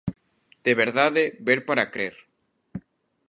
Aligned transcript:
De 0.65 0.73
verdade, 0.83 1.23
¡ver 1.47 1.59
para 1.67 1.89
crer! 1.93 2.15